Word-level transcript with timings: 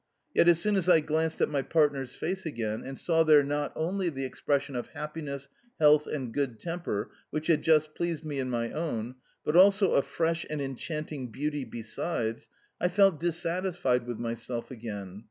Yet 0.33 0.47
as 0.47 0.59
soon 0.59 0.77
as 0.77 0.89
I 0.89 0.99
glanced 0.99 1.41
at 1.41 1.49
my 1.49 1.61
partner's 1.61 2.15
face 2.15 2.43
again, 2.43 2.81
and 2.83 2.97
saw 2.97 3.21
there 3.21 3.43
not 3.43 3.71
only 3.75 4.09
the 4.09 4.25
expression 4.25 4.75
of 4.75 4.87
happiness, 4.87 5.47
health, 5.79 6.07
and 6.07 6.33
good 6.33 6.59
temper 6.59 7.11
which 7.29 7.45
had 7.45 7.61
just 7.61 7.93
pleased 7.93 8.25
me 8.25 8.39
in 8.39 8.49
my 8.49 8.71
own, 8.71 9.13
but 9.45 9.55
also 9.55 9.91
a 9.91 10.01
fresh 10.01 10.43
and 10.49 10.59
enchanting 10.59 11.27
beauty 11.27 11.65
besides, 11.65 12.49
I 12.79 12.87
felt 12.87 13.19
dissatisfied 13.19 14.07
with 14.07 14.17
myself 14.17 14.71
again. 14.71 15.19